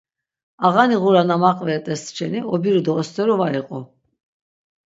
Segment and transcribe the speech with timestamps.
[0.67, 3.79] Ağani ğura na maqveret̆es şeni, obiru do osteru var iqu.